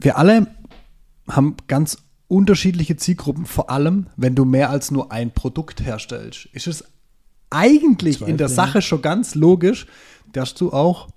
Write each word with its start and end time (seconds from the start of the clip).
wir 0.00 0.18
alle 0.18 0.48
haben 1.28 1.56
ganz 1.68 1.98
unterschiedliche 2.28 2.96
Zielgruppen, 2.96 3.46
vor 3.46 3.70
allem 3.70 4.06
wenn 4.16 4.34
du 4.34 4.44
mehr 4.44 4.70
als 4.70 4.90
nur 4.90 5.12
ein 5.12 5.30
Produkt 5.30 5.84
herstellst. 5.84 6.48
Ist 6.52 6.66
es 6.66 6.84
eigentlich 7.50 8.18
Zweifel, 8.18 8.30
in 8.30 8.36
der 8.36 8.48
Sache 8.48 8.82
schon 8.82 9.02
ganz 9.02 9.34
logisch, 9.34 9.86
dass 10.32 10.54
du 10.54 10.72
auch 10.72 11.08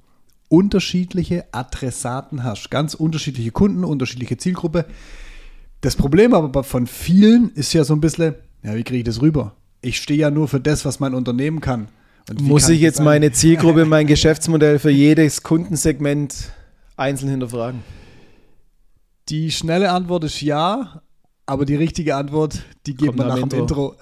unterschiedliche 0.47 1.45
Adressaten 1.51 2.43
hast, 2.43 2.71
ganz 2.71 2.93
unterschiedliche 2.93 3.51
Kunden, 3.51 3.83
unterschiedliche 3.83 4.37
Zielgruppe. 4.37 4.85
Das 5.81 5.95
Problem 5.95 6.33
aber 6.33 6.63
von 6.63 6.87
vielen 6.87 7.51
ist 7.53 7.73
ja 7.73 7.83
so 7.83 7.93
ein 7.93 8.01
bisschen, 8.01 8.35
ja, 8.63 8.75
wie 8.75 8.83
kriege 8.83 8.99
ich 8.99 9.05
das 9.05 9.21
rüber? 9.21 9.55
Ich 9.81 9.97
stehe 9.97 10.19
ja 10.19 10.31
nur 10.31 10.47
für 10.47 10.59
das, 10.59 10.85
was 10.85 10.99
mein 10.99 11.13
Unternehmen 11.13 11.61
kann. 11.61 11.87
Muss 12.41 12.67
ich 12.69 12.81
jetzt 12.81 12.99
meine 12.99 13.31
Zielgruppe, 13.31 13.85
mein 13.85 14.05
Geschäftsmodell 14.05 14.77
für 14.77 14.91
jedes 14.91 15.41
Kundensegment 15.41 16.51
einzeln 16.97 17.29
hinterfragen? 17.29 17.81
Die 19.29 19.51
schnelle 19.51 19.91
Antwort 19.91 20.23
ist 20.23 20.41
ja, 20.41 21.03
aber 21.45 21.65
die 21.65 21.75
richtige 21.75 22.15
Antwort, 22.15 22.63
die 22.87 22.95
geben 22.95 23.15
wir 23.19 23.25
nach 23.25 23.35
dem 23.35 23.43
Intro. 23.43 23.59
Intro. 23.59 23.95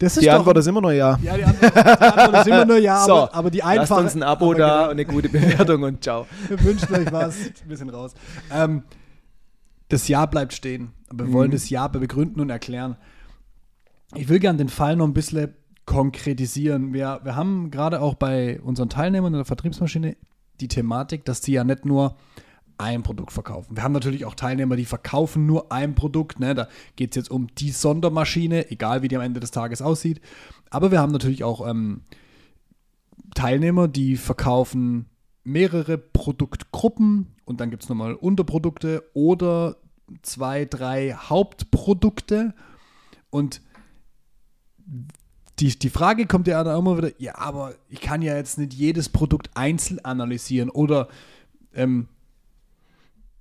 die 0.00 0.30
Antwort 0.30 0.58
ist 0.58 0.66
immer 0.66 0.80
nur 0.80 0.90
ja. 0.90 1.16
Ja, 1.22 1.36
die 1.36 1.44
Antwort, 1.44 1.72
die 1.72 1.78
Antwort 1.78 2.34
ist 2.34 2.46
immer 2.48 2.64
nur 2.64 2.78
ja, 2.78 3.04
so, 3.06 3.14
aber, 3.14 3.34
aber, 3.34 3.50
die 3.52 3.62
einfache. 3.62 4.02
Lasst 4.02 4.14
uns 4.16 4.20
ein 4.20 4.24
Abo 4.24 4.54
da 4.54 4.68
genau. 4.68 4.84
und 4.86 4.90
eine 4.90 5.06
gute 5.06 5.28
Bewertung 5.28 5.84
und 5.84 6.02
ciao. 6.02 6.26
Wir 6.48 6.60
wünschen 6.64 6.92
euch 6.92 7.12
was. 7.12 7.36
Ein 7.36 7.68
bisschen 7.68 7.90
raus. 7.90 8.14
Ähm, 8.52 8.82
das 9.88 10.08
Ja 10.08 10.26
bleibt 10.26 10.52
stehen. 10.52 10.94
Aber 11.10 11.26
wir 11.26 11.28
mhm. 11.28 11.32
wollen 11.32 11.50
das 11.52 11.70
Ja 11.70 11.86
begründen 11.86 12.40
und 12.40 12.50
erklären. 12.50 12.96
Ich 14.16 14.28
will 14.28 14.40
gerne 14.40 14.58
den 14.58 14.68
Fall 14.68 14.96
noch 14.96 15.06
ein 15.06 15.14
bisschen 15.14 15.54
konkretisieren. 15.90 16.92
Wir, 16.92 17.18
wir 17.24 17.34
haben 17.34 17.72
gerade 17.72 18.00
auch 18.00 18.14
bei 18.14 18.60
unseren 18.60 18.88
Teilnehmern 18.88 19.34
in 19.34 19.38
der 19.38 19.44
Vertriebsmaschine 19.44 20.16
die 20.60 20.68
Thematik, 20.68 21.24
dass 21.24 21.42
sie 21.42 21.50
ja 21.50 21.64
nicht 21.64 21.84
nur 21.84 22.16
ein 22.78 23.02
Produkt 23.02 23.32
verkaufen. 23.32 23.74
Wir 23.74 23.82
haben 23.82 23.90
natürlich 23.90 24.24
auch 24.24 24.36
Teilnehmer, 24.36 24.76
die 24.76 24.84
verkaufen 24.84 25.46
nur 25.46 25.72
ein 25.72 25.96
Produkt. 25.96 26.38
Ne? 26.38 26.54
Da 26.54 26.68
geht 26.94 27.10
es 27.10 27.16
jetzt 27.16 27.30
um 27.32 27.48
die 27.56 27.72
Sondermaschine, 27.72 28.70
egal 28.70 29.02
wie 29.02 29.08
die 29.08 29.16
am 29.16 29.22
Ende 29.22 29.40
des 29.40 29.50
Tages 29.50 29.82
aussieht. 29.82 30.20
Aber 30.70 30.92
wir 30.92 31.00
haben 31.00 31.10
natürlich 31.10 31.42
auch 31.42 31.66
ähm, 31.66 32.02
Teilnehmer, 33.34 33.88
die 33.88 34.16
verkaufen 34.16 35.06
mehrere 35.42 35.98
Produktgruppen 35.98 37.34
und 37.46 37.60
dann 37.60 37.70
gibt 37.70 37.82
es 37.82 37.88
nochmal 37.88 38.14
Unterprodukte 38.14 39.10
oder 39.12 39.74
zwei, 40.22 40.66
drei 40.66 41.14
Hauptprodukte. 41.14 42.54
Und 43.30 43.60
die, 45.60 45.78
die 45.78 45.90
Frage 45.90 46.26
kommt 46.26 46.46
ja 46.46 46.62
dann 46.64 46.78
immer 46.78 46.96
wieder, 46.96 47.10
ja, 47.18 47.36
aber 47.36 47.74
ich 47.88 48.00
kann 48.00 48.22
ja 48.22 48.36
jetzt 48.36 48.58
nicht 48.58 48.72
jedes 48.72 49.08
Produkt 49.08 49.50
einzeln 49.54 49.98
analysieren 50.04 50.70
oder 50.70 51.08
ähm, 51.74 52.08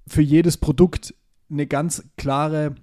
für 0.08 0.22
jedes 0.22 0.58
Produkt 0.58 1.14
eine 1.50 1.66
ganz 1.66 2.03
klare 2.17 2.76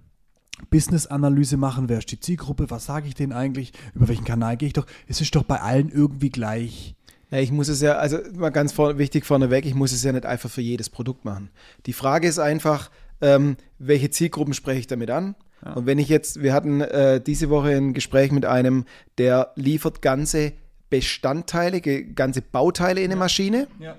Business-Analyse 0.71 1.57
machen. 1.57 1.89
Wer 1.89 1.99
ist 1.99 2.11
die 2.11 2.21
Zielgruppe? 2.21 2.71
Was 2.71 2.87
sage 2.87 3.09
ich 3.09 3.15
denen 3.15 3.33
eigentlich? 3.33 3.73
Über 3.95 4.09
welchen 4.09 4.25
Kanal 4.25 4.57
gehe 4.57 4.69
ich 4.69 4.73
doch? 4.73 4.87
Es 5.07 5.21
ist 5.21 5.35
doch 5.37 5.43
bei 5.43 5.61
allen 5.61 5.91
irgendwie 5.91 6.31
gleich. 6.31 6.95
Ja, 7.31 7.39
ich 7.39 7.53
muss 7.53 7.69
es 7.69 7.81
ja, 7.81 7.95
also 7.95 8.19
mal 8.35 8.51
ganz 8.51 8.73
vor, 8.73 8.99
wichtig 8.99 9.27
vorneweg, 9.27 9.67
ich 9.67 9.75
muss 9.75 9.93
es 9.93 10.03
ja 10.05 10.13
nicht 10.13 10.25
einfach 10.25 10.49
für 10.49 10.63
jedes 10.63 10.89
Produkt 10.89 11.25
machen. 11.25 11.51
Die 11.87 11.93
Frage 11.93 12.29
ist 12.29 12.39
einfach, 12.39 12.91
ähm, 13.21 13.57
welche 13.79 14.11
Zielgruppen 14.11 14.55
spreche 14.55 14.79
ich 14.79 14.87
damit 14.87 15.11
an? 15.11 15.35
Ja. 15.67 15.73
Und 15.75 15.87
wenn 15.87 15.99
ich 15.99 16.09
jetzt, 16.09 16.43
wir 16.43 16.53
hatten 16.53 16.81
äh, 16.81 17.21
diese 17.21 17.51
Woche 17.51 17.71
ein 17.71 17.93
Gespräch 17.93 18.33
mit 18.33 18.45
einem, 18.45 18.85
der 19.19 19.53
liefert 19.57 20.01
ganze 20.03 20.53
Bestandteile, 20.89 21.81
ganze 21.81 22.43
Bauteile 22.43 23.01
in 23.01 23.11
eine 23.11 23.17
Maschine. 23.17 23.67
Ja 23.79 23.97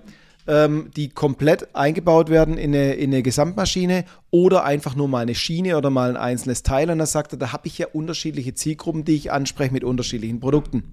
ähm, 0.47 0.91
die 0.95 1.09
komplett 1.09 1.75
eingebaut 1.75 2.29
werden 2.29 2.57
in 2.57 2.73
eine, 2.73 2.93
in 2.93 3.13
eine 3.13 3.21
Gesamtmaschine 3.21 4.05
oder 4.31 4.63
einfach 4.63 4.95
nur 4.95 5.07
mal 5.07 5.19
eine 5.19 5.35
Schiene 5.35 5.77
oder 5.77 5.89
mal 5.89 6.09
ein 6.09 6.17
einzelnes 6.17 6.63
Teil. 6.63 6.89
Und 6.89 6.99
da 6.99 7.05
sagt 7.05 7.33
er, 7.33 7.37
da 7.37 7.51
habe 7.51 7.67
ich 7.67 7.77
ja 7.77 7.87
unterschiedliche 7.91 8.53
Zielgruppen, 8.53 9.03
die 9.03 9.15
ich 9.15 9.31
anspreche 9.31 9.73
mit 9.73 9.83
unterschiedlichen 9.83 10.39
Produkten. 10.39 10.83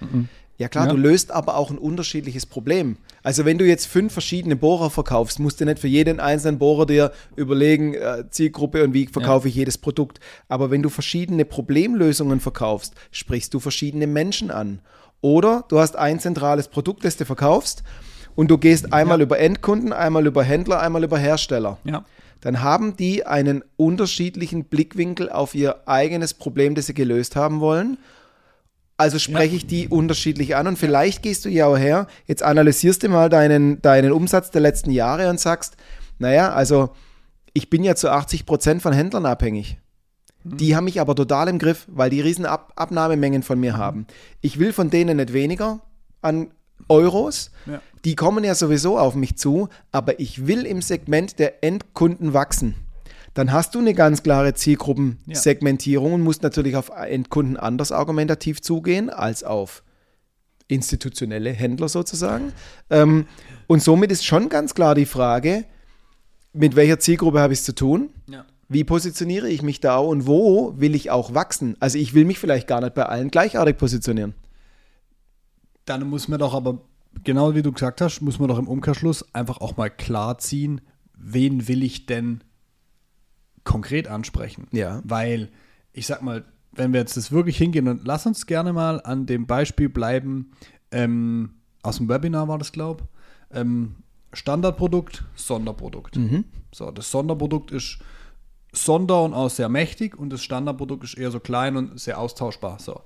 Mhm. 0.00 0.28
Ja 0.58 0.68
klar, 0.68 0.86
ja. 0.86 0.92
du 0.92 0.96
löst 0.96 1.32
aber 1.32 1.56
auch 1.56 1.70
ein 1.70 1.78
unterschiedliches 1.78 2.46
Problem. 2.46 2.96
Also 3.22 3.44
wenn 3.44 3.58
du 3.58 3.66
jetzt 3.66 3.86
fünf 3.86 4.12
verschiedene 4.12 4.56
Bohrer 4.56 4.88
verkaufst, 4.88 5.38
musst 5.38 5.60
du 5.60 5.66
nicht 5.66 5.78
für 5.78 5.88
jeden 5.88 6.18
einzelnen 6.18 6.58
Bohrer 6.58 6.86
dir 6.86 7.12
überlegen, 7.36 7.94
äh, 7.94 8.24
Zielgruppe 8.30 8.82
und 8.82 8.94
wie 8.94 9.06
verkaufe 9.06 9.48
ja. 9.48 9.50
ich 9.50 9.54
jedes 9.56 9.76
Produkt. 9.76 10.18
Aber 10.48 10.70
wenn 10.70 10.82
du 10.82 10.88
verschiedene 10.88 11.44
Problemlösungen 11.44 12.40
verkaufst, 12.40 12.94
sprichst 13.10 13.52
du 13.52 13.60
verschiedene 13.60 14.06
Menschen 14.06 14.50
an. 14.50 14.80
Oder 15.20 15.64
du 15.68 15.78
hast 15.78 15.96
ein 15.96 16.20
zentrales 16.20 16.68
Produkt, 16.68 17.04
das 17.04 17.16
du 17.16 17.24
verkaufst 17.24 17.82
und 18.34 18.50
du 18.50 18.58
gehst 18.58 18.92
einmal 18.92 19.18
ja. 19.18 19.24
über 19.24 19.38
Endkunden, 19.38 19.92
einmal 19.92 20.26
über 20.26 20.42
Händler, 20.42 20.80
einmal 20.80 21.04
über 21.04 21.18
Hersteller. 21.18 21.78
Ja. 21.84 22.04
Dann 22.40 22.62
haben 22.62 22.96
die 22.96 23.26
einen 23.26 23.64
unterschiedlichen 23.76 24.64
Blickwinkel 24.64 25.30
auf 25.30 25.54
ihr 25.54 25.88
eigenes 25.88 26.34
Problem, 26.34 26.74
das 26.74 26.86
sie 26.86 26.94
gelöst 26.94 27.34
haben 27.34 27.60
wollen. 27.60 27.98
Also 28.98 29.18
spreche 29.18 29.52
ja. 29.52 29.56
ich 29.56 29.66
die 29.66 29.88
unterschiedlich 29.88 30.56
an 30.56 30.66
und 30.66 30.78
vielleicht 30.78 31.22
gehst 31.22 31.44
du 31.44 31.50
ja 31.50 31.66
auch 31.66 31.76
her, 31.76 32.06
jetzt 32.26 32.42
analysierst 32.42 33.02
du 33.02 33.08
mal 33.08 33.28
deinen, 33.28 33.82
deinen 33.82 34.10
Umsatz 34.10 34.50
der 34.50 34.62
letzten 34.62 34.90
Jahre 34.90 35.28
und 35.28 35.38
sagst, 35.38 35.76
naja, 36.18 36.52
also 36.52 36.90
ich 37.52 37.68
bin 37.68 37.84
ja 37.84 37.94
zu 37.94 38.10
80 38.10 38.46
Prozent 38.46 38.82
von 38.82 38.94
Händlern 38.94 39.26
abhängig. 39.26 39.78
Mhm. 40.44 40.56
Die 40.56 40.76
haben 40.76 40.84
mich 40.84 41.00
aber 41.00 41.14
total 41.14 41.48
im 41.48 41.58
Griff, 41.58 41.86
weil 41.88 42.08
die 42.08 42.22
riesen 42.22 42.46
Ab 42.46 42.72
Abnahmemengen 42.76 43.42
von 43.42 43.60
mir 43.60 43.74
mhm. 43.74 43.78
haben. 43.78 44.06
Ich 44.40 44.58
will 44.58 44.72
von 44.72 44.88
denen 44.88 45.18
nicht 45.18 45.32
weniger 45.34 45.80
an 46.22 46.50
Euros. 46.88 47.50
Ja. 47.66 47.82
Die 48.04 48.14
kommen 48.14 48.44
ja 48.44 48.54
sowieso 48.54 48.98
auf 48.98 49.14
mich 49.14 49.36
zu, 49.36 49.68
aber 49.92 50.20
ich 50.20 50.46
will 50.46 50.64
im 50.64 50.80
Segment 50.80 51.38
der 51.38 51.62
Endkunden 51.64 52.32
wachsen. 52.32 52.74
Dann 53.36 53.52
hast 53.52 53.74
du 53.74 53.80
eine 53.80 53.92
ganz 53.92 54.22
klare 54.22 54.54
Zielgruppensegmentierung 54.54 56.08
ja. 56.08 56.14
und 56.14 56.22
musst 56.22 56.42
natürlich 56.42 56.74
auf 56.74 56.88
Endkunden 56.88 57.58
anders 57.58 57.92
argumentativ 57.92 58.62
zugehen 58.62 59.10
als 59.10 59.44
auf 59.44 59.82
institutionelle 60.68 61.50
Händler 61.50 61.90
sozusagen. 61.90 62.54
Ähm, 62.88 63.26
und 63.66 63.82
somit 63.82 64.10
ist 64.10 64.24
schon 64.24 64.48
ganz 64.48 64.74
klar 64.74 64.94
die 64.94 65.04
Frage, 65.04 65.66
mit 66.54 66.76
welcher 66.76 66.98
Zielgruppe 66.98 67.38
habe 67.40 67.52
ich 67.52 67.58
es 67.58 67.66
zu 67.66 67.74
tun? 67.74 68.08
Ja. 68.26 68.46
Wie 68.70 68.84
positioniere 68.84 69.50
ich 69.50 69.60
mich 69.60 69.80
da 69.80 69.98
und 69.98 70.26
wo 70.26 70.72
will 70.78 70.94
ich 70.94 71.10
auch 71.10 71.34
wachsen? 71.34 71.76
Also 71.78 71.98
ich 71.98 72.14
will 72.14 72.24
mich 72.24 72.38
vielleicht 72.38 72.66
gar 72.66 72.80
nicht 72.80 72.94
bei 72.94 73.04
allen 73.04 73.30
gleichartig 73.30 73.76
positionieren. 73.76 74.32
Dann 75.84 76.08
muss 76.08 76.26
man 76.28 76.38
doch 76.38 76.54
aber, 76.54 76.78
genau 77.22 77.54
wie 77.54 77.60
du 77.60 77.70
gesagt 77.70 78.00
hast, 78.00 78.22
muss 78.22 78.38
man 78.38 78.48
doch 78.48 78.58
im 78.58 78.66
Umkehrschluss 78.66 79.34
einfach 79.34 79.60
auch 79.60 79.76
mal 79.76 79.90
klar 79.90 80.38
ziehen, 80.38 80.80
wen 81.14 81.68
will 81.68 81.82
ich 81.82 82.06
denn 82.06 82.40
konkret 83.66 84.08
ansprechen. 84.08 84.66
Ja. 84.72 85.02
Weil, 85.04 85.50
ich 85.92 86.06
sag 86.06 86.22
mal, 86.22 86.44
wenn 86.72 86.94
wir 86.94 87.00
jetzt 87.00 87.16
das 87.18 87.30
wirklich 87.30 87.58
hingehen 87.58 87.88
und 87.88 88.06
lass 88.06 88.24
uns 88.24 88.46
gerne 88.46 88.72
mal 88.72 89.02
an 89.02 89.26
dem 89.26 89.46
Beispiel 89.46 89.90
bleiben, 89.90 90.52
ähm, 90.90 91.50
aus 91.82 91.98
dem 91.98 92.08
Webinar 92.08 92.48
war 92.48 92.58
das, 92.58 92.72
glaube 92.72 93.04
ich, 93.04 93.58
ähm, 93.58 93.96
Standardprodukt, 94.32 95.24
Sonderprodukt. 95.34 96.16
Mhm. 96.16 96.44
So, 96.72 96.90
das 96.90 97.10
Sonderprodukt 97.10 97.70
ist 97.70 97.98
sonder 98.72 99.22
und 99.22 99.34
auch 99.34 99.50
sehr 99.50 99.68
mächtig 99.68 100.18
und 100.18 100.30
das 100.30 100.42
Standardprodukt 100.42 101.04
ist 101.04 101.14
eher 101.14 101.30
so 101.30 101.40
klein 101.40 101.76
und 101.76 102.00
sehr 102.00 102.18
austauschbar. 102.18 102.78
So 102.78 103.02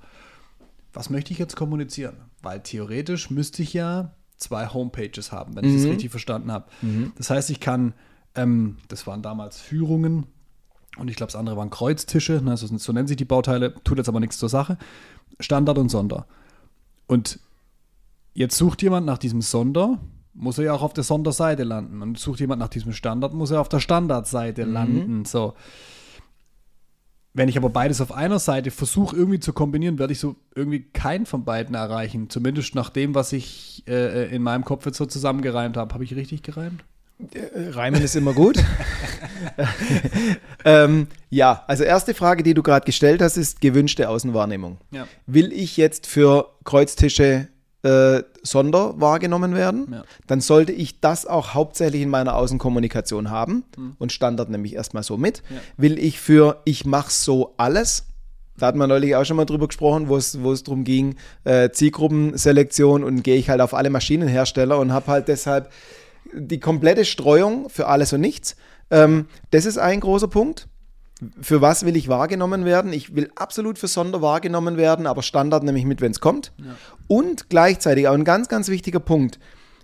was 0.93 1.11
möchte 1.11 1.33
ich 1.33 1.39
jetzt 1.39 1.57
kommunizieren? 1.57 2.17
Weil 2.43 2.61
theoretisch 2.61 3.31
müsste 3.31 3.63
ich 3.63 3.73
ja 3.73 4.15
zwei 4.37 4.69
Homepages 4.69 5.33
haben, 5.33 5.55
wenn 5.55 5.65
ich 5.65 5.75
das 5.75 5.85
mhm. 5.85 5.91
richtig 5.91 6.11
verstanden 6.11 6.51
habe. 6.51 6.67
Mhm. 6.83 7.13
Das 7.17 7.31
heißt, 7.31 7.51
ich 7.51 7.61
kann, 7.61 7.95
ähm, 8.35 8.79
das 8.89 9.07
waren 9.07 9.23
damals 9.23 9.61
Führungen 9.61 10.27
und 10.99 11.09
ich 11.09 11.17
glaube, 11.17 11.33
das 11.33 11.39
andere 11.39 11.57
waren 11.57 11.71
Kreuztische, 11.71 12.41
ne, 12.43 12.57
so, 12.57 12.67
so 12.77 12.93
nennen 12.93 13.09
sich 13.09 13.17
die 13.17 13.25
Bauteile, 13.25 13.75
tut 13.85 13.99
jetzt 13.99 14.09
aber 14.09 14.21
nichts 14.21 14.39
zur 14.39 14.49
Sache. 14.49 14.77
Standard 15.39 15.79
und 15.79 15.89
Sonder. 15.89 16.27
Und 17.07 17.39
jetzt 18.35 18.57
sucht 18.57 18.83
jemand 18.83 19.07
nach 19.07 19.19
diesem 19.19 19.41
Sonder, 19.41 19.99
muss 20.35 20.59
er 20.59 20.65
ja 20.65 20.73
auch 20.75 20.83
auf 20.83 20.93
der 20.93 21.05
Sonderseite 21.05 21.65
landen. 21.65 22.03
Und 22.03 22.19
sucht 22.19 22.41
jemand 22.41 22.61
nach 22.61 22.69
diesem 22.69 22.93
Standard, 22.93 23.35
muss 23.35 23.51
er 23.51 23.61
auf 23.61 23.69
der 23.69 23.81
Standardseite 23.81 24.67
mhm. 24.67 24.73
landen. 24.73 25.25
So. 25.25 25.55
Wenn 27.33 27.49
ich 27.49 27.57
aber 27.57 27.71
beides 27.71 28.01
auf 28.01 28.13
einer 28.13 28.39
Seite 28.39 28.71
versuche 28.71 29.17
irgendwie 29.17 29.41
zu 29.41 29.53
kombinieren, 29.53 29.99
werde 29.99 30.13
ich 30.13 30.19
so 30.19 30.37
irgendwie 30.55 30.83
keinen 30.83 31.27
von 31.27 31.45
beiden 31.45 31.75
erreichen. 31.75 32.29
Zumindest 32.29 32.75
nach 32.75 32.91
dem, 32.91 33.15
was 33.15 33.33
ich 33.33 33.85
äh, 33.87 34.35
in 34.35 34.43
meinem 34.43 34.65
Kopf 34.65 34.87
jetzt 34.87 34.99
so 34.99 35.07
zusammengereimt 35.07 35.77
habe. 35.77 35.95
Habe 35.95 36.05
ich 36.05 36.15
richtig 36.15 36.43
gereimt? 36.43 36.85
Äh, 37.35 37.71
Reimen 37.71 38.03
ist 38.03 38.17
immer 38.17 38.33
gut. 38.33 38.59
ähm, 40.65 41.09
ja, 41.29 41.65
also 41.67 41.85
erste 41.85 42.15
Frage, 42.15 42.43
die 42.43 42.55
du 42.55 42.63
gerade 42.63 42.85
gestellt 42.85 43.23
hast, 43.23 43.37
ist 43.37 43.61
gewünschte 43.61 44.09
Außenwahrnehmung. 44.09 44.79
Ja. 44.91 45.07
Will 45.27 45.53
ich 45.53 45.77
jetzt 45.77 46.07
für 46.07 46.51
Kreuztische 46.65 47.49
äh, 47.83 48.23
Sonder 48.43 49.01
wahrgenommen 49.01 49.55
werden, 49.55 49.89
ja. 49.91 50.05
dann 50.27 50.41
sollte 50.41 50.73
ich 50.73 51.01
das 51.01 51.27
auch 51.27 51.55
hauptsächlich 51.55 52.03
in 52.03 52.11
meiner 52.11 52.37
Außenkommunikation 52.37 53.31
haben 53.31 53.65
mhm. 53.77 53.97
und 53.99 54.13
Standard 54.13 54.51
nämlich 54.51 54.75
erstmal 54.75 55.03
so 55.03 55.17
mit. 55.17 55.43
Ja. 55.51 55.57
Will 55.77 55.99
ich 55.99 56.21
für 56.21 56.61
ich 56.65 56.85
mache 56.85 57.11
so 57.11 57.55
alles 57.57 58.05
Da 58.59 58.67
hat 58.67 58.77
man 58.77 58.91
neulich 58.91 59.17
auch 59.17 59.25
schon 59.25 59.39
mal 59.39 59.47
drüber 59.47 59.69
gesprochen, 59.69 60.09
wo 60.09 60.17
es, 60.19 60.43
wo 60.43 60.53
es 60.53 60.63
darum 60.63 60.85
ging, 60.85 61.17
äh, 61.45 61.71
Zielgruppenselektion 61.71 63.03
und 63.03 63.23
gehe 63.23 63.37
ich 63.37 63.49
halt 63.49 63.63
auf 63.63 63.73
alle 63.73 63.89
Maschinenhersteller 63.89 64.79
und 64.79 64.93
habe 64.93 65.07
halt 65.07 65.29
deshalb 65.29 65.71
die 66.35 66.61
komplette 66.61 67.05
Streuung 67.05 67.69
für 67.69 67.87
alles 67.87 68.13
und 68.13 68.21
nichts. 68.21 68.57
Ähm, 68.91 69.27
das 69.51 69.67
ist 69.67 69.79
ein 69.79 70.01
großer 70.01 70.29
Punkt. 70.29 70.69
Für 71.41 71.61
was 71.61 71.85
will 71.85 71.97
ich 71.97 72.09
wahrgenommen 72.09 72.65
werden? 72.65 72.93
Ich 72.93 73.15
will 73.15 73.31
absolut 73.35 73.79
für 73.79 73.89
Sonder 73.89 74.23
wahrgenommen 74.23 74.79
werden, 74.79 75.07
aber 75.07 75.23
Standard 75.23 75.65
nehme 75.65 75.79
ich 75.79 75.85
mit, 75.85 76.01
wenn 76.01 76.13
es 76.13 76.21
kommt. 76.21 76.53
Ja. 76.57 76.77
Und 77.09 77.51
gleichzeitig 77.51 78.09
auch 78.09 78.15
ein 78.15 78.25
ganz, 78.25 78.49
ganz 78.49 78.69
wichtiger 78.69 79.01
Punkt. 79.01 79.39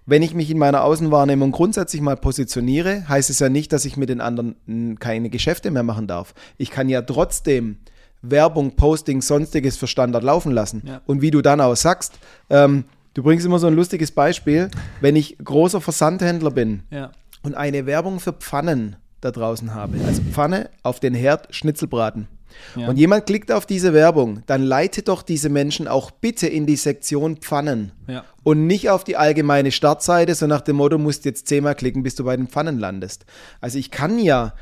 Wenn 0.07 0.23
ich 0.23 0.35
mich 0.35 0.51
in 0.51 0.59
meiner 0.59 0.85
Außenwahrnehmung 0.85 1.51
grundsätzlich 1.51 2.01
mal 2.01 2.17
positioniere, 2.17 3.09
heißt 3.09 3.29
es 3.29 3.41
ja 3.41 3.49
nicht, 3.49 3.73
dass 3.73 3.85
ich 3.85 3.97
mit 3.97 4.09
den 4.09 4.21
anderen 4.21 4.99
keine 4.99 5.31
Geschäfte 5.31 5.71
mehr 5.71 5.83
machen 5.83 6.07
darf. 6.07 6.33
Ich 6.59 6.71
kann 6.71 6.89
ja 6.89 7.03
trotzdem 7.03 7.79
Werbung, 8.23 8.77
Posting, 8.77 9.21
sonstiges 9.21 9.77
für 9.77 9.87
Standard 9.87 10.25
laufen 10.25 10.53
lassen. 10.53 10.83
Ja. 10.87 11.01
Und 11.07 11.23
wie 11.23 11.31
du 11.31 11.43
dann 11.43 11.61
auch 11.61 11.75
sagst, 11.77 12.19
ähm, 12.51 12.85
du 13.17 13.23
bringst 13.23 13.47
immer 13.47 13.59
so 13.59 13.67
ein 13.67 13.75
lustiges 13.75 14.13
Beispiel, 14.13 14.71
wenn 15.01 15.17
ich 15.17 15.39
großer 15.43 15.81
Versandhändler 15.81 16.51
bin 16.51 16.83
ja. 16.91 17.13
und 17.43 17.55
eine 17.55 17.87
Werbung 17.87 18.21
für 18.21 18.35
Pfannen 18.35 18.97
da 19.23 19.31
draußen 19.31 19.75
habe. 19.75 19.97
Also 20.07 20.23
Pfanne 20.23 20.69
auf 20.83 21.01
den 21.01 21.15
Herd, 21.15 21.53
Schnitzelbraten. 21.55 22.29
Ja. 22.75 22.89
Und 22.89 22.99
jemand 22.99 23.27
klickt 23.27 23.51
auf 23.51 23.65
diese 23.65 23.95
Werbung, 23.95 24.43
dann 24.47 24.63
leite 24.63 25.03
doch 25.03 25.23
diese 25.23 25.49
Menschen 25.49 25.89
auch 25.89 26.11
bitte 26.11 26.47
in 26.47 26.67
die 26.67 26.77
Sektion 26.77 27.39
Pfannen 27.39 27.93
ja. 28.07 28.25
und 28.45 28.67
nicht 28.67 28.91
auf 28.91 29.03
die 29.03 29.17
allgemeine 29.17 29.73
Startseite, 29.73 30.35
so 30.35 30.47
nach 30.47 30.61
dem 30.61 30.77
Motto, 30.77 30.99
musst 30.99 31.25
jetzt 31.25 31.49
zehnmal 31.49 31.75
klicken, 31.75 32.03
bis 32.03 32.17
du 32.17 32.25
bei 32.25 32.37
den 32.37 32.49
Pfannen 32.49 32.79
landest. 32.79 33.25
Also 33.63 33.79
ich 33.79 33.91
kann 33.91 34.19
ja, 34.19 34.55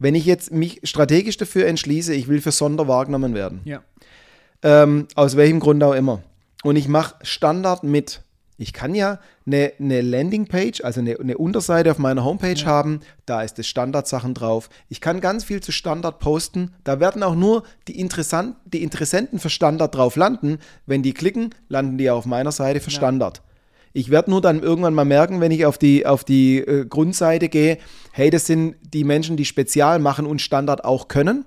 wenn 0.00 0.16
ich 0.16 0.26
jetzt 0.26 0.52
mich 0.52 0.80
strategisch 0.82 1.36
dafür 1.36 1.66
entschließe, 1.66 2.12
ich 2.12 2.26
will 2.26 2.40
für 2.40 2.52
Sonder 2.52 2.88
wahrgenommen 2.88 3.34
werden, 3.34 3.60
ja. 3.64 3.82
ähm, 4.62 5.06
aus 5.14 5.36
welchem 5.36 5.60
Grund 5.60 5.82
auch 5.82 5.94
immer, 5.94 6.22
und 6.62 6.76
ich 6.76 6.88
mache 6.88 7.16
Standard 7.22 7.84
mit, 7.84 8.22
ich 8.58 8.72
kann 8.72 8.94
ja 8.94 9.18
eine, 9.46 9.72
eine 9.80 10.02
Landingpage, 10.02 10.82
also 10.82 11.00
eine, 11.00 11.18
eine, 11.18 11.38
Unterseite 11.38 11.90
auf 11.90 11.98
meiner 11.98 12.24
Homepage 12.24 12.52
ja. 12.52 12.66
haben, 12.66 13.00
da 13.24 13.42
ist 13.42 13.58
das 13.58 13.66
Standardsachen 13.66 14.34
drauf. 14.34 14.68
Ich 14.88 15.00
kann 15.00 15.20
ganz 15.20 15.44
viel 15.44 15.62
zu 15.62 15.72
Standard 15.72 16.18
posten. 16.18 16.72
Da 16.84 17.00
werden 17.00 17.22
auch 17.22 17.34
nur 17.34 17.62
die, 17.88 17.98
Interessant, 17.98 18.56
die 18.66 18.82
Interessenten 18.82 19.38
für 19.38 19.50
Standard 19.50 19.94
drauf 19.94 20.16
landen. 20.16 20.58
Wenn 20.84 21.02
die 21.02 21.14
klicken, 21.14 21.54
landen 21.68 21.96
die 21.96 22.10
auf 22.10 22.26
meiner 22.26 22.52
Seite 22.52 22.80
für 22.80 22.90
ja. 22.90 22.96
Standard. 22.96 23.42
Ich 23.92 24.10
werde 24.10 24.30
nur 24.30 24.40
dann 24.40 24.62
irgendwann 24.62 24.94
mal 24.94 25.04
merken, 25.04 25.40
wenn 25.40 25.50
ich 25.50 25.66
auf 25.66 25.78
die, 25.78 26.06
auf 26.06 26.22
die 26.22 26.58
äh, 26.58 26.84
Grundseite 26.84 27.48
gehe, 27.48 27.78
hey, 28.12 28.30
das 28.30 28.46
sind 28.46 28.76
die 28.82 29.04
Menschen, 29.04 29.36
die 29.36 29.44
Spezial 29.44 29.98
machen 29.98 30.26
und 30.26 30.40
Standard 30.40 30.84
auch 30.84 31.08
können. 31.08 31.44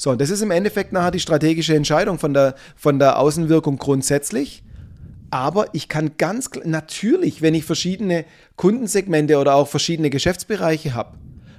So, 0.00 0.12
und 0.12 0.18
das 0.18 0.30
ist 0.30 0.40
im 0.40 0.50
Endeffekt 0.50 0.94
nachher 0.94 1.10
die 1.10 1.20
strategische 1.20 1.74
Entscheidung 1.74 2.18
von 2.18 2.32
der, 2.32 2.54
von 2.74 2.98
der 2.98 3.18
Außenwirkung 3.18 3.76
grundsätzlich. 3.76 4.62
Aber 5.28 5.66
ich 5.74 5.90
kann 5.90 6.12
ganz 6.16 6.48
natürlich, 6.64 7.42
wenn 7.42 7.52
ich 7.52 7.66
verschiedene 7.66 8.24
Kundensegmente 8.56 9.36
oder 9.36 9.54
auch 9.56 9.68
verschiedene 9.68 10.08
Geschäftsbereiche 10.08 10.94
habe, 10.94 11.18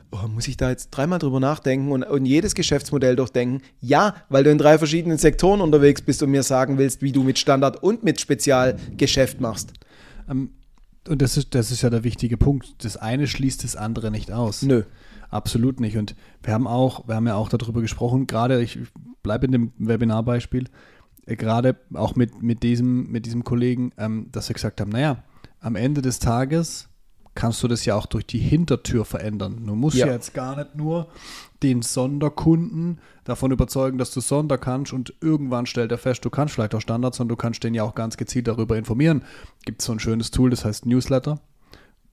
oh, 0.09 0.27
muss 0.27 0.47
ich 0.47 0.57
da 0.57 0.71
jetzt 0.71 0.89
dreimal 0.89 1.19
drüber 1.19 1.39
nachdenken 1.39 1.91
und, 1.91 2.01
und, 2.01 2.25
jedes 2.25 2.55
Geschäftsmodell 2.55 3.15
durchdenken? 3.15 3.61
Ja, 3.79 4.15
weil 4.29 4.43
du 4.43 4.49
in 4.49 4.57
drei 4.57 4.79
verschiedenen 4.79 5.19
Sektoren 5.19 5.61
unterwegs 5.61 6.01
bist 6.01 6.23
und 6.23 6.31
mir 6.31 6.41
sagen 6.41 6.79
willst, 6.79 7.03
wie 7.03 7.11
du 7.11 7.21
mit 7.21 7.37
Standard 7.37 7.83
und 7.83 8.01
mit 8.01 8.19
Spezialgeschäft 8.19 9.39
machst. 9.39 9.73
Ähm, 10.27 10.49
und 11.07 11.21
das 11.21 11.37
ist, 11.37 11.53
das 11.53 11.69
ist 11.69 11.83
ja 11.83 11.91
der 11.91 12.03
wichtige 12.03 12.37
Punkt. 12.37 12.83
Das 12.83 12.97
eine 12.97 13.27
schließt 13.27 13.63
das 13.63 13.75
andere 13.75 14.09
nicht 14.09 14.31
aus. 14.31 14.63
Nö. 14.63 14.81
Absolut 15.31 15.79
nicht. 15.79 15.97
Und 15.97 16.15
wir 16.43 16.53
haben 16.53 16.67
auch, 16.67 17.07
wir 17.07 17.15
haben 17.15 17.25
ja 17.25 17.35
auch 17.35 17.49
darüber 17.49 17.81
gesprochen, 17.81 18.27
gerade, 18.27 18.61
ich 18.61 18.79
bleibe 19.23 19.45
in 19.45 19.51
dem 19.51 19.71
Webinarbeispiel, 19.77 20.67
äh, 21.25 21.35
gerade 21.35 21.77
auch 21.93 22.15
mit, 22.15 22.43
mit, 22.43 22.63
diesem, 22.63 23.09
mit 23.09 23.25
diesem 23.25 23.43
Kollegen, 23.43 23.93
ähm, 23.97 24.27
dass 24.31 24.49
wir 24.49 24.53
gesagt 24.53 24.81
haben, 24.81 24.91
naja, 24.91 25.23
am 25.61 25.75
Ende 25.75 26.01
des 26.01 26.19
Tages 26.19 26.89
kannst 27.33 27.63
du 27.63 27.69
das 27.69 27.85
ja 27.85 27.95
auch 27.95 28.07
durch 28.07 28.25
die 28.25 28.39
Hintertür 28.39 29.05
verändern. 29.05 29.63
Du 29.65 29.73
musst 29.75 29.95
ja, 29.95 30.07
ja 30.07 30.13
jetzt 30.13 30.33
gar 30.33 30.57
nicht 30.57 30.75
nur 30.75 31.07
den 31.63 31.81
Sonderkunden 31.81 32.99
davon 33.23 33.51
überzeugen, 33.51 33.97
dass 33.97 34.11
du 34.11 34.19
Sonder 34.19 34.57
kannst 34.57 34.91
und 34.91 35.13
irgendwann 35.21 35.65
stellt 35.65 35.91
er 35.91 35.97
fest, 35.97 36.25
du 36.25 36.29
kannst 36.29 36.55
vielleicht 36.55 36.75
auch 36.75 36.81
Standards, 36.81 37.17
sondern 37.17 37.37
du 37.37 37.41
kannst 37.41 37.63
den 37.63 37.73
ja 37.73 37.83
auch 37.83 37.95
ganz 37.95 38.17
gezielt 38.17 38.47
darüber 38.47 38.77
informieren. 38.77 39.23
Gibt 39.63 39.81
es 39.81 39.85
so 39.85 39.93
ein 39.93 39.99
schönes 39.99 40.31
Tool, 40.31 40.49
das 40.49 40.65
heißt 40.65 40.85
Newsletter. 40.85 41.39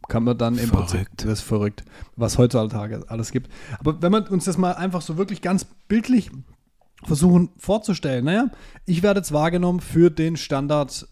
Kann 0.08 0.24
man 0.24 0.36
dann 0.38 0.58
im 0.58 0.68
verrückt. 0.68 0.90
Prinzip, 0.90 1.08
das 1.16 1.26
ist 1.26 1.40
verrückt, 1.42 1.84
was 2.16 2.38
heutzutage 2.38 3.04
alles 3.08 3.30
gibt. 3.30 3.50
Aber 3.78 4.00
wenn 4.02 4.10
man 4.10 4.26
uns 4.26 4.46
das 4.46 4.56
mal 4.56 4.72
einfach 4.72 5.02
so 5.02 5.16
wirklich 5.18 5.42
ganz 5.42 5.66
bildlich 5.86 6.30
versuchen 7.04 7.50
vorzustellen. 7.58 8.24
Naja, 8.24 8.50
ich 8.84 9.02
werde 9.02 9.20
jetzt 9.20 9.32
wahrgenommen 9.32 9.80
für 9.80 10.10
den 10.10 10.36
Standard, 10.36 11.06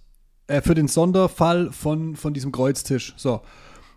äh, 0.46 0.60
für 0.60 0.74
den 0.74 0.88
Sonderfall 0.88 1.70
von, 1.72 2.16
von 2.16 2.34
diesem 2.34 2.52
Kreuztisch. 2.52 3.14
So. 3.16 3.42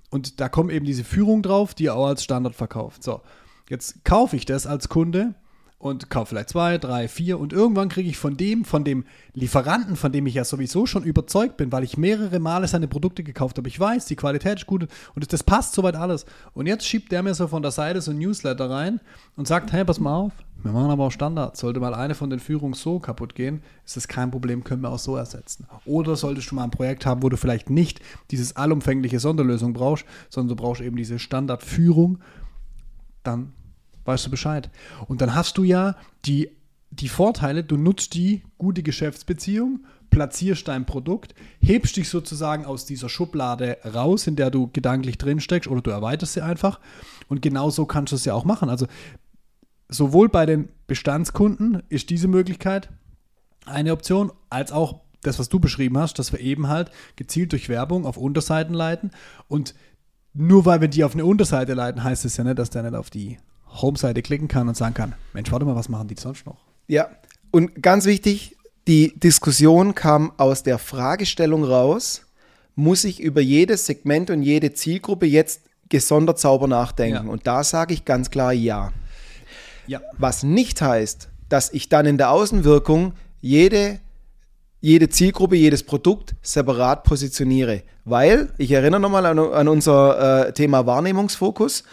Und 0.09 0.39
da 0.39 0.49
kommt 0.49 0.71
eben 0.71 0.85
diese 0.85 1.03
Führung 1.03 1.41
drauf, 1.41 1.73
die 1.73 1.89
auch 1.89 2.07
als 2.07 2.23
Standard 2.23 2.55
verkauft. 2.55 3.03
So. 3.03 3.21
Jetzt 3.69 4.03
kaufe 4.03 4.35
ich 4.35 4.45
das 4.45 4.67
als 4.67 4.89
Kunde 4.89 5.35
und 5.79 6.09
kaufe 6.09 6.29
vielleicht 6.29 6.49
zwei, 6.49 6.77
drei, 6.77 7.07
vier 7.07 7.39
und 7.39 7.53
irgendwann 7.53 7.87
kriege 7.87 8.09
ich 8.09 8.17
von 8.17 8.35
dem, 8.35 8.65
von 8.65 8.83
dem 8.83 9.05
Lieferanten, 9.33 9.95
von 9.95 10.11
dem 10.11 10.27
ich 10.27 10.35
ja 10.35 10.43
sowieso 10.43 10.85
schon 10.85 11.03
überzeugt 11.03 11.55
bin, 11.55 11.71
weil 11.71 11.85
ich 11.85 11.97
mehrere 11.97 12.39
Male 12.39 12.67
seine 12.67 12.89
Produkte 12.89 13.23
gekauft 13.23 13.57
habe. 13.57 13.69
Ich 13.69 13.79
weiß, 13.79 14.05
die 14.05 14.17
Qualität 14.17 14.59
ist 14.59 14.67
gut 14.67 14.87
und 15.15 15.33
das 15.33 15.43
passt 15.43 15.73
soweit 15.73 15.95
alles. 15.95 16.25
Und 16.53 16.67
jetzt 16.67 16.85
schiebt 16.85 17.11
der 17.13 17.23
mir 17.23 17.33
so 17.33 17.47
von 17.47 17.61
der 17.61 17.71
Seite 17.71 18.01
so 18.01 18.11
ein 18.11 18.19
Newsletter 18.19 18.69
rein 18.69 18.99
und 19.37 19.47
sagt, 19.47 19.71
hey, 19.71 19.85
pass 19.85 20.01
mal 20.01 20.13
auf, 20.13 20.33
wir 20.61 20.73
machen 20.73 20.91
aber 20.91 21.05
auch 21.05 21.11
Standard. 21.11 21.55
Sollte 21.55 21.79
mal 21.79 21.93
eine 21.93 22.13
von 22.13 22.29
den 22.29 22.39
Führungen 22.39 22.73
so 22.73 22.99
kaputt 22.99 23.33
gehen, 23.33 23.63
ist 23.85 23.95
das 23.95 24.09
kein 24.09 24.31
Problem, 24.31 24.65
können 24.65 24.81
wir 24.81 24.89
auch 24.89 24.99
so 24.99 25.15
ersetzen. 25.15 25.65
Oder 25.85 26.17
solltest 26.17 26.51
du 26.51 26.55
mal 26.55 26.65
ein 26.65 26.71
Projekt 26.71 27.05
haben, 27.05 27.23
wo 27.23 27.29
du 27.29 27.37
vielleicht 27.37 27.69
nicht 27.69 28.01
dieses 28.31 28.57
allumfängliche 28.57 29.21
Sonderlösung 29.21 29.71
brauchst, 29.71 30.03
sondern 30.29 30.57
du 30.57 30.61
brauchst 30.61 30.81
eben 30.81 30.97
diese 30.97 31.19
Standardführung, 31.19 32.19
dann 33.23 33.53
weißt 34.09 34.25
du 34.25 34.29
Bescheid. 34.29 34.69
Und 35.07 35.21
dann 35.21 35.35
hast 35.35 35.57
du 35.57 35.63
ja 35.63 35.95
die, 36.25 36.49
die 36.89 37.09
Vorteile, 37.09 37.63
du 37.63 37.77
nutzt 37.77 38.13
die 38.15 38.43
gute 38.57 38.83
Geschäftsbeziehung, 38.83 39.85
platzierst 40.09 40.67
dein 40.67 40.85
Produkt, 40.85 41.35
hebst 41.61 41.95
dich 41.95 42.09
sozusagen 42.09 42.65
aus 42.65 42.85
dieser 42.85 43.09
Schublade 43.09 43.77
raus, 43.93 44.27
in 44.27 44.35
der 44.35 44.49
du 44.49 44.69
gedanklich 44.71 45.17
drin 45.17 45.39
steckst, 45.39 45.69
oder 45.69 45.81
du 45.81 45.91
erweiterst 45.91 46.33
sie 46.33 46.41
einfach. 46.41 46.79
Und 47.27 47.41
genau 47.41 47.69
so 47.69 47.85
kannst 47.85 48.11
du 48.11 48.15
es 48.15 48.25
ja 48.25 48.33
auch 48.33 48.45
machen. 48.45 48.69
Also 48.69 48.87
sowohl 49.87 50.29
bei 50.29 50.45
den 50.45 50.69
Bestandskunden 50.87 51.83
ist 51.89 52.09
diese 52.09 52.27
Möglichkeit 52.27 52.89
eine 53.65 53.93
Option, 53.93 54.31
als 54.49 54.71
auch 54.71 55.01
das, 55.21 55.37
was 55.37 55.49
du 55.49 55.59
beschrieben 55.59 55.97
hast, 55.97 56.17
dass 56.17 56.31
wir 56.31 56.39
eben 56.39 56.67
halt 56.67 56.91
gezielt 57.15 57.51
durch 57.51 57.69
Werbung 57.69 58.05
auf 58.05 58.17
Unterseiten 58.17 58.73
leiten. 58.73 59.11
Und 59.47 59.75
nur 60.33 60.65
weil 60.65 60.81
wir 60.81 60.87
die 60.87 61.03
auf 61.03 61.13
eine 61.13 61.25
Unterseite 61.25 61.73
leiten, 61.73 62.03
heißt 62.03 62.25
es 62.25 62.37
ja 62.37 62.43
nicht, 62.43 62.57
dass 62.57 62.69
der 62.69 62.83
nicht 62.83 62.95
auf 62.95 63.09
die 63.09 63.37
Home-Seite 63.73 64.21
klicken 64.21 64.47
kann 64.47 64.67
und 64.67 64.75
sagen 64.75 64.93
kann, 64.93 65.15
Mensch, 65.33 65.51
warte 65.51 65.65
mal, 65.65 65.75
was 65.75 65.89
machen 65.89 66.07
die 66.07 66.15
sonst 66.17 66.45
noch? 66.45 66.57
Ja, 66.87 67.09
und 67.51 67.81
ganz 67.81 68.05
wichtig, 68.05 68.57
die 68.87 69.19
Diskussion 69.19 69.95
kam 69.95 70.31
aus 70.37 70.63
der 70.63 70.79
Fragestellung 70.79 71.63
raus, 71.63 72.25
muss 72.75 73.03
ich 73.03 73.19
über 73.19 73.41
jedes 73.41 73.85
Segment 73.85 74.29
und 74.29 74.41
jede 74.41 74.73
Zielgruppe 74.73 75.25
jetzt 75.25 75.61
gesondert 75.89 76.39
sauber 76.39 76.67
nachdenken? 76.67 77.25
Ja. 77.25 77.31
Und 77.31 77.45
da 77.45 77.63
sage 77.63 77.93
ich 77.93 78.05
ganz 78.05 78.29
klar 78.29 78.53
ja. 78.53 78.91
ja. 79.85 80.01
Was 80.17 80.43
nicht 80.43 80.81
heißt, 80.81 81.29
dass 81.49 81.73
ich 81.73 81.89
dann 81.89 82.05
in 82.05 82.17
der 82.17 82.31
Außenwirkung 82.31 83.13
jede, 83.41 83.99
jede 84.79 85.09
Zielgruppe, 85.09 85.55
jedes 85.55 85.83
Produkt 85.83 86.35
separat 86.41 87.03
positioniere. 87.03 87.83
Weil, 88.05 88.53
ich 88.57 88.71
erinnere 88.71 89.01
nochmal 89.01 89.25
an, 89.25 89.39
an 89.39 89.67
unser 89.67 90.47
äh, 90.47 90.53
Thema 90.53 90.85
Wahrnehmungsfokus, 90.85 91.83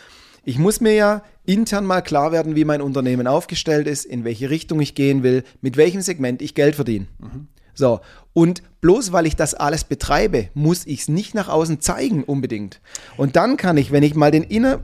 ich 0.45 0.59
muss 0.59 0.81
mir 0.81 0.95
ja 0.95 1.23
intern 1.47 1.87
mal 1.87 2.03
klar 2.03 2.33
werden, 2.33 2.57
wie 2.57 2.65
mein 2.65 2.83
Unternehmen 2.83 3.27
aufgestellt 3.27 3.87
ist, 3.87 4.05
in 4.05 4.25
welche 4.25 4.51
Richtung 4.51 4.81
ich 4.81 4.95
gehen 4.95 5.23
will, 5.23 5.43
mit 5.61 5.77
welchem 5.77 6.01
Segment 6.01 6.43
ich 6.43 6.55
Geld 6.55 6.75
verdiene. 6.75 7.07
Mhm. 7.19 7.49
So, 7.75 8.01
und 8.33 8.63
bloß 8.81 9.13
weil 9.13 9.27
ich 9.27 9.37
das 9.37 9.55
alles 9.55 9.85
betreibe, 9.85 10.49
muss 10.55 10.87
ich 10.87 11.01
es 11.01 11.09
nicht 11.09 11.35
nach 11.35 11.49
außen 11.49 11.81
zeigen 11.81 12.25
unbedingt. 12.25 12.81
Und 13.17 13.37
dann 13.37 13.57
kann 13.57 13.77
ich, 13.77 13.93
wenn 13.93 14.03
ich 14.03 14.15
mal 14.15 14.31
den 14.31 14.43
Inner... 14.43 14.81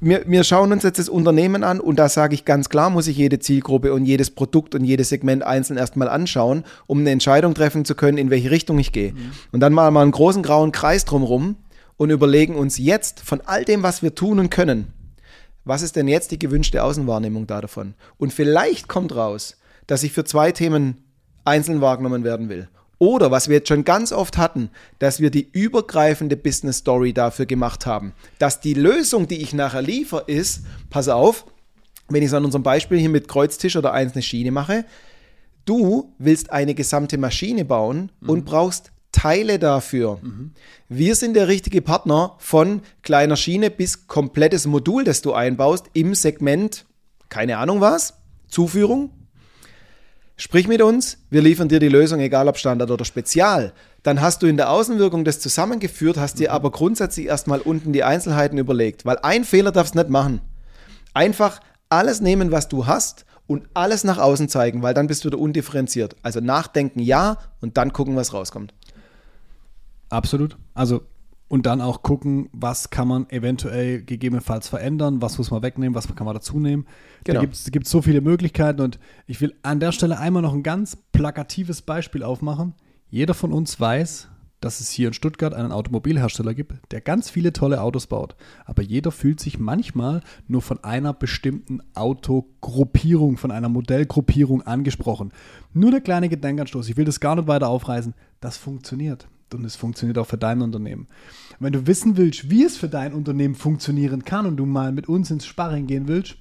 Wir, 0.00 0.24
wir 0.26 0.44
schauen 0.44 0.70
uns 0.70 0.82
jetzt 0.82 0.98
das 0.98 1.08
Unternehmen 1.08 1.64
an 1.64 1.80
und 1.80 1.98
da 1.98 2.10
sage 2.10 2.34
ich 2.34 2.44
ganz 2.44 2.68
klar, 2.68 2.90
muss 2.90 3.06
ich 3.06 3.16
jede 3.16 3.38
Zielgruppe 3.38 3.94
und 3.94 4.04
jedes 4.04 4.30
Produkt 4.30 4.74
und 4.74 4.84
jedes 4.84 5.08
Segment 5.08 5.42
einzeln 5.42 5.78
erstmal 5.78 6.08
anschauen, 6.08 6.64
um 6.86 6.98
eine 6.98 7.10
Entscheidung 7.10 7.54
treffen 7.54 7.86
zu 7.86 7.94
können, 7.94 8.18
in 8.18 8.28
welche 8.28 8.50
Richtung 8.50 8.78
ich 8.78 8.92
gehe. 8.92 9.12
Mhm. 9.12 9.30
Und 9.52 9.60
dann 9.60 9.72
mal, 9.72 9.90
mal 9.90 10.02
einen 10.02 10.10
großen 10.10 10.42
grauen 10.42 10.72
Kreis 10.72 11.06
drumherum 11.06 11.56
und 11.96 12.10
überlegen 12.10 12.56
uns 12.56 12.76
jetzt 12.76 13.20
von 13.20 13.40
all 13.46 13.64
dem, 13.64 13.82
was 13.82 14.02
wir 14.02 14.14
tun 14.14 14.40
und 14.40 14.50
können, 14.50 14.88
was 15.64 15.82
ist 15.82 15.96
denn 15.96 16.08
jetzt 16.08 16.30
die 16.30 16.38
gewünschte 16.38 16.82
Außenwahrnehmung 16.82 17.46
da 17.46 17.60
davon? 17.60 17.94
Und 18.18 18.32
vielleicht 18.32 18.88
kommt 18.88 19.14
raus, 19.14 19.56
dass 19.86 20.02
ich 20.02 20.12
für 20.12 20.24
zwei 20.24 20.52
Themen 20.52 21.04
einzeln 21.44 21.80
wahrgenommen 21.80 22.24
werden 22.24 22.48
will. 22.48 22.68
Oder 22.98 23.30
was 23.30 23.48
wir 23.48 23.56
jetzt 23.56 23.68
schon 23.68 23.84
ganz 23.84 24.12
oft 24.12 24.38
hatten, 24.38 24.70
dass 24.98 25.20
wir 25.20 25.30
die 25.30 25.48
übergreifende 25.52 26.36
Business 26.36 26.78
Story 26.78 27.12
dafür 27.12 27.44
gemacht 27.44 27.86
haben. 27.86 28.12
Dass 28.38 28.60
die 28.60 28.74
Lösung, 28.74 29.26
die 29.26 29.42
ich 29.42 29.52
nachher 29.52 29.82
liefere, 29.82 30.24
ist, 30.26 30.62
pass 30.90 31.08
auf, 31.08 31.44
wenn 32.08 32.22
ich 32.22 32.28
es 32.28 32.34
an 32.34 32.44
unserem 32.44 32.62
Beispiel 32.62 32.98
hier 32.98 33.08
mit 33.08 33.28
Kreuztisch 33.28 33.76
oder 33.76 33.92
einzelne 33.92 34.22
Schiene 34.22 34.50
mache, 34.50 34.84
Du 35.66 36.12
willst 36.18 36.52
eine 36.52 36.74
gesamte 36.74 37.16
Maschine 37.16 37.64
bauen 37.64 38.12
Mhm. 38.20 38.28
und 38.28 38.44
brauchst 38.44 38.92
Teile 39.14 39.58
dafür. 39.60 40.18
Wir 40.88 41.14
sind 41.14 41.34
der 41.34 41.46
richtige 41.46 41.80
Partner 41.80 42.34
von 42.38 42.82
kleiner 43.02 43.36
Schiene 43.36 43.70
bis 43.70 44.08
komplettes 44.08 44.66
Modul, 44.66 45.04
das 45.04 45.22
du 45.22 45.32
einbaust 45.32 45.86
im 45.92 46.14
Segment, 46.14 46.84
keine 47.28 47.58
Ahnung 47.58 47.80
was, 47.80 48.14
Zuführung. 48.48 49.10
Sprich 50.36 50.66
mit 50.66 50.82
uns, 50.82 51.18
wir 51.30 51.42
liefern 51.42 51.68
dir 51.68 51.78
die 51.78 51.88
Lösung, 51.88 52.18
egal 52.18 52.48
ob 52.48 52.58
Standard 52.58 52.90
oder 52.90 53.04
Spezial. 53.04 53.72
Dann 54.02 54.20
hast 54.20 54.42
du 54.42 54.48
in 54.48 54.56
der 54.56 54.68
Außenwirkung 54.70 55.24
das 55.24 55.38
zusammengeführt, 55.38 56.16
hast 56.16 56.40
dir 56.40 56.52
aber 56.52 56.72
grundsätzlich 56.72 57.26
erstmal 57.26 57.60
unten 57.60 57.92
die 57.92 58.02
Einzelheiten 58.02 58.58
überlegt, 58.58 59.06
weil 59.06 59.18
ein 59.22 59.44
Fehler 59.44 59.70
darfst 59.70 59.94
du 59.94 60.00
nicht 60.00 60.10
machen. 60.10 60.40
Einfach 61.14 61.60
alles 61.88 62.20
nehmen, 62.20 62.50
was 62.50 62.68
du 62.68 62.88
hast 62.88 63.26
und 63.46 63.68
alles 63.74 64.02
nach 64.02 64.18
außen 64.18 64.48
zeigen, 64.48 64.82
weil 64.82 64.92
dann 64.92 65.06
bist 65.06 65.24
du 65.24 65.28
wieder 65.28 65.38
undifferenziert. 65.38 66.16
Also 66.22 66.40
nachdenken 66.40 66.98
ja 66.98 67.38
und 67.60 67.76
dann 67.76 67.92
gucken, 67.92 68.16
was 68.16 68.32
rauskommt. 68.32 68.74
Absolut. 70.14 70.56
Also 70.74 71.02
und 71.48 71.66
dann 71.66 71.80
auch 71.80 72.02
gucken, 72.02 72.48
was 72.52 72.90
kann 72.90 73.06
man 73.06 73.28
eventuell 73.30 74.02
gegebenenfalls 74.02 74.68
verändern, 74.68 75.20
was 75.22 75.38
muss 75.38 75.50
man 75.50 75.62
wegnehmen, 75.62 75.94
was 75.94 76.12
kann 76.14 76.24
man 76.24 76.34
dazu 76.34 76.58
nehmen. 76.58 76.86
Genau. 77.22 77.40
Da 77.40 77.46
gibt 77.46 77.84
es 77.86 77.90
so 77.90 78.02
viele 78.02 78.22
Möglichkeiten 78.22 78.80
und 78.80 78.98
ich 79.26 79.40
will 79.40 79.54
an 79.62 79.78
der 79.78 79.92
Stelle 79.92 80.18
einmal 80.18 80.42
noch 80.42 80.54
ein 80.54 80.62
ganz 80.62 80.96
plakatives 81.12 81.82
Beispiel 81.82 82.22
aufmachen. 82.22 82.74
Jeder 83.10 83.34
von 83.34 83.52
uns 83.52 83.78
weiß, 83.78 84.28
dass 84.60 84.80
es 84.80 84.90
hier 84.90 85.08
in 85.08 85.14
Stuttgart 85.14 85.52
einen 85.52 85.72
Automobilhersteller 85.72 86.54
gibt, 86.54 86.72
der 86.90 87.02
ganz 87.02 87.28
viele 87.28 87.52
tolle 87.52 87.82
Autos 87.82 88.06
baut. 88.06 88.34
Aber 88.64 88.82
jeder 88.82 89.12
fühlt 89.12 89.38
sich 89.38 89.58
manchmal 89.58 90.22
nur 90.48 90.62
von 90.62 90.82
einer 90.82 91.12
bestimmten 91.12 91.82
Autogruppierung, 91.94 93.36
von 93.36 93.50
einer 93.50 93.68
Modellgruppierung 93.68 94.62
angesprochen. 94.62 95.32
Nur 95.74 95.90
der 95.90 96.00
kleine 96.00 96.30
Gedankenanstoß, 96.30 96.88
ich 96.88 96.96
will 96.96 97.04
das 97.04 97.20
gar 97.20 97.36
nicht 97.36 97.46
weiter 97.46 97.68
aufreißen, 97.68 98.14
das 98.40 98.56
funktioniert. 98.56 99.28
Und 99.54 99.64
es 99.64 99.76
funktioniert 99.76 100.18
auch 100.18 100.26
für 100.26 100.38
dein 100.38 100.62
Unternehmen. 100.62 101.08
Wenn 101.58 101.72
du 101.72 101.86
wissen 101.86 102.16
willst, 102.16 102.50
wie 102.50 102.64
es 102.64 102.76
für 102.76 102.88
dein 102.88 103.14
Unternehmen 103.14 103.54
funktionieren 103.54 104.24
kann 104.24 104.46
und 104.46 104.56
du 104.56 104.66
mal 104.66 104.92
mit 104.92 105.08
uns 105.08 105.30
ins 105.30 105.46
Sparring 105.46 105.86
gehen 105.86 106.08
willst, 106.08 106.36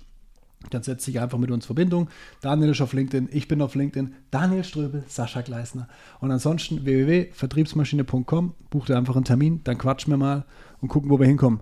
dann 0.69 0.83
setz 0.83 1.05
dich 1.05 1.19
einfach 1.19 1.37
mit 1.37 1.51
uns 1.51 1.65
in 1.65 1.67
Verbindung. 1.67 2.09
Daniel 2.41 2.71
ist 2.71 2.81
auf 2.81 2.93
LinkedIn, 2.93 3.29
ich 3.31 3.47
bin 3.47 3.61
auf 3.61 3.75
LinkedIn, 3.75 4.15
Daniel 4.31 4.63
Ströbel, 4.63 5.03
Sascha 5.07 5.41
Gleisner. 5.41 5.87
Und 6.19 6.31
ansonsten 6.31 6.85
www.vertriebsmaschine.com, 6.85 8.55
buch 8.69 8.85
dir 8.85 8.97
einfach 8.97 9.15
einen 9.15 9.25
Termin, 9.25 9.61
dann 9.63 9.77
quatschen 9.77 10.11
wir 10.11 10.17
mal 10.17 10.45
und 10.81 10.89
gucken, 10.89 11.09
wo 11.09 11.19
wir 11.19 11.27
hinkommen. 11.27 11.61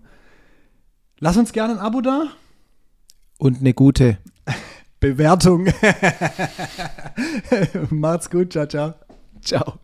Lass 1.20 1.38
uns 1.38 1.53
gerne 1.53 1.74
ein 1.74 1.79
Abo 1.79 2.01
da. 2.01 2.29
Und 3.38 3.60
eine 3.60 3.74
gute. 3.74 4.17
Bewertung. 5.00 5.65
Macht's 7.89 8.29
gut, 8.29 8.53
ciao, 8.53 8.67
ciao. 8.67 8.93
Ciao. 9.41 9.79